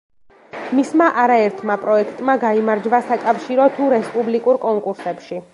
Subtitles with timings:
[0.77, 5.45] მისმა არაერთმა პროექტმა გაიმარჯვა საკავშირო თუ რესპუბლიკურ კონკურსებში.